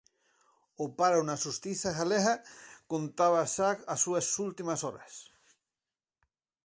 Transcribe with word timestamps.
O 0.83 0.85
paro 0.99 1.21
na 1.25 1.35
Xustiza 1.43 1.89
galega 1.99 2.33
contaba 2.91 3.51
xa 3.55 3.69
as 3.93 3.99
súas 4.03 4.25
últimas 4.47 4.79
horas. 4.85 5.13